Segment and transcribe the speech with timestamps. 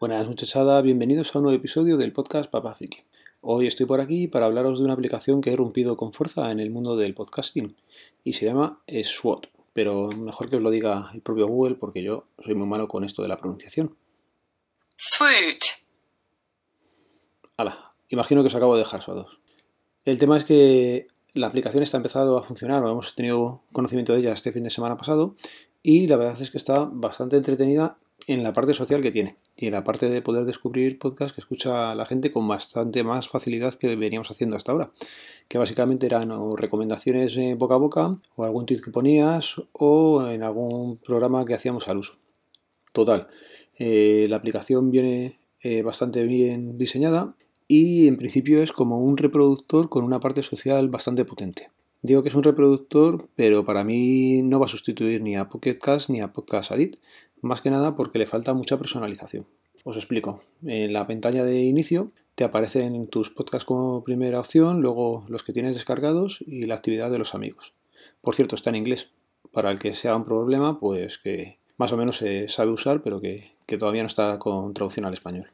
[0.00, 3.00] Buenas muchachada, bienvenidos a un nuevo episodio del podcast Papa Friki.
[3.42, 6.58] Hoy estoy por aquí para hablaros de una aplicación que he rompido con fuerza en
[6.58, 7.76] el mundo del podcasting
[8.24, 12.24] y se llama SWOT, pero mejor que os lo diga el propio Google porque yo
[12.42, 13.94] soy muy malo con esto de la pronunciación.
[14.96, 15.64] SWOT.
[17.58, 19.38] Hala, imagino que os acabo de dejar sordos.
[20.06, 24.32] El tema es que la aplicación está empezado a funcionar, hemos tenido conocimiento de ella
[24.32, 25.34] este fin de semana pasado
[25.82, 29.66] y la verdad es que está bastante entretenida en la parte social que tiene y
[29.66, 33.74] en la parte de poder descubrir podcasts que escucha la gente con bastante más facilidad
[33.74, 34.90] que veníamos haciendo hasta ahora,
[35.48, 40.96] que básicamente eran recomendaciones boca a boca o algún tweet que ponías o en algún
[40.98, 42.14] programa que hacíamos al uso.
[42.92, 43.28] Total,
[43.78, 47.34] eh, la aplicación viene eh, bastante bien diseñada
[47.68, 51.70] y en principio es como un reproductor con una parte social bastante potente.
[52.02, 55.78] Digo que es un reproductor, pero para mí no va a sustituir ni a Pocket
[56.08, 56.96] ni a Podcast Edit,
[57.42, 59.46] más que nada porque le falta mucha personalización.
[59.84, 60.42] Os explico.
[60.62, 65.52] En la pantalla de inicio te aparecen tus podcasts como primera opción, luego los que
[65.52, 67.72] tienes descargados y la actividad de los amigos.
[68.20, 69.10] Por cierto, está en inglés.
[69.52, 73.20] Para el que sea un problema, pues que más o menos se sabe usar, pero
[73.20, 75.46] que, que todavía no está con traducción al español.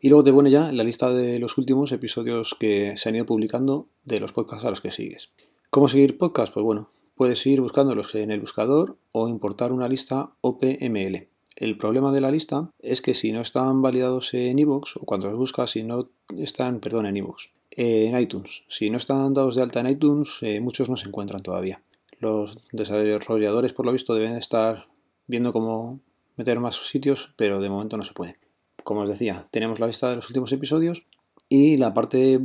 [0.00, 3.26] Y luego te pone ya la lista de los últimos episodios que se han ido
[3.26, 5.30] publicando de los podcasts a los que sigues.
[5.70, 6.52] ¿Cómo seguir podcasts?
[6.52, 6.90] Pues bueno,
[7.22, 11.28] puedes ir buscándolos en el buscador o importar una lista OPML.
[11.54, 15.28] El problema de la lista es que si no están validados en iVoox o cuando
[15.28, 18.64] los buscas si no están, perdón, en iVoox, en iTunes.
[18.66, 21.80] Si no están dados de alta en iTunes, eh, muchos no se encuentran todavía.
[22.18, 24.88] Los desarrolladores, por lo visto, deben estar
[25.28, 26.00] viendo cómo
[26.36, 28.34] meter más sitios, pero de momento no se puede
[28.82, 31.04] como os decía, tenemos la lista de los últimos episodios
[31.48, 32.40] y la parte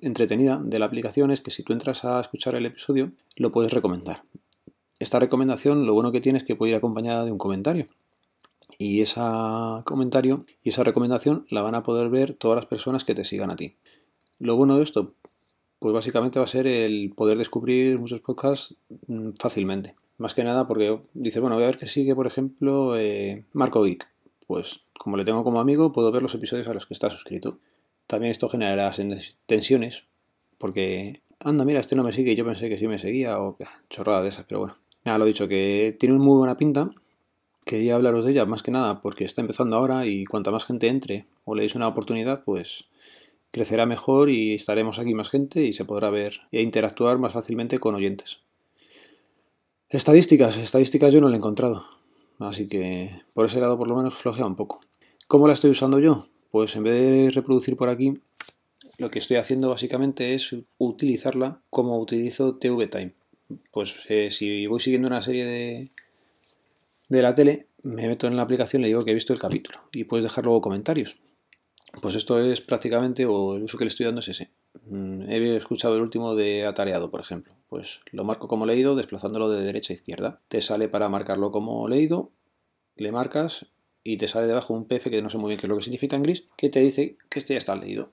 [0.00, 3.72] entretenida de la aplicación es que si tú entras a escuchar el episodio, lo puedes
[3.72, 4.22] recomendar.
[4.98, 7.86] Esta recomendación lo bueno que tiene es que puede ir acompañada de un comentario.
[8.78, 9.20] Y ese
[9.84, 13.50] comentario y esa recomendación la van a poder ver todas las personas que te sigan
[13.50, 13.74] a ti.
[14.38, 15.14] Lo bueno de esto,
[15.78, 18.74] pues básicamente va a ser el poder descubrir muchos podcasts
[19.06, 19.94] mm, fácilmente.
[20.18, 23.82] Más que nada porque dices, bueno, voy a ver qué sigue, por ejemplo, eh, Marco
[23.82, 24.08] Geek
[24.46, 27.58] pues como le tengo como amigo, puedo ver los episodios a los que está suscrito.
[28.06, 28.92] También esto generará
[29.46, 30.04] tensiones,
[30.58, 33.56] porque, anda, mira, este no me sigue y yo pensé que sí me seguía, o
[33.90, 34.76] chorrada de esas, pero bueno.
[35.04, 36.90] Nada, lo dicho, que tiene muy buena pinta.
[37.64, 40.88] Quería hablaros de ella más que nada porque está empezando ahora y cuanta más gente
[40.88, 42.86] entre o le deis una oportunidad, pues
[43.50, 47.78] crecerá mejor y estaremos aquí más gente y se podrá ver e interactuar más fácilmente
[47.78, 48.40] con oyentes.
[49.88, 51.84] Estadísticas, estadísticas yo no la he encontrado.
[52.38, 54.80] Así que por ese lado por lo menos flojea un poco.
[55.26, 56.26] ¿Cómo la estoy usando yo?
[56.56, 58.18] Pues en vez de reproducir por aquí,
[58.96, 63.12] lo que estoy haciendo básicamente es utilizarla como utilizo TV Time.
[63.70, 65.90] Pues eh, si voy siguiendo una serie de,
[67.10, 69.38] de la tele, me meto en la aplicación y le digo que he visto el
[69.38, 71.18] capítulo y puedes dejar luego comentarios.
[72.00, 74.48] Pues esto es prácticamente, o el uso que le estoy dando es ese.
[74.86, 77.52] Mm, he escuchado el último de atareado, por ejemplo.
[77.68, 80.40] Pues lo marco como leído desplazándolo de derecha a izquierda.
[80.48, 82.30] Te sale para marcarlo como leído,
[82.96, 83.66] le marcas
[84.06, 85.82] y te sale debajo un PF que no sé muy bien qué es lo que
[85.82, 88.12] significa en gris, que te dice que este ya está leído.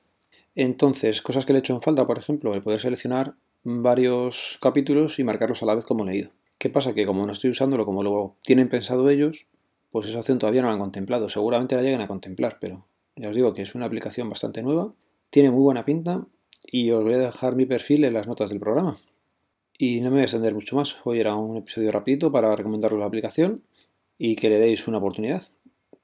[0.56, 5.20] Entonces, cosas que le he hecho en falta, por ejemplo, el poder seleccionar varios capítulos
[5.20, 6.32] y marcarlos a la vez como leído.
[6.58, 6.94] ¿Qué pasa?
[6.94, 9.46] Que como no estoy usándolo como lo tienen pensado ellos,
[9.92, 11.30] pues esa opción todavía no la han contemplado.
[11.30, 14.94] Seguramente la lleguen a contemplar, pero ya os digo que es una aplicación bastante nueva,
[15.30, 16.26] tiene muy buena pinta
[16.64, 18.96] y os voy a dejar mi perfil en las notas del programa.
[19.78, 20.98] Y no me voy a extender mucho más.
[21.04, 23.64] Hoy era un episodio rapidito para recomendaros la aplicación
[24.18, 25.44] y que le deis una oportunidad.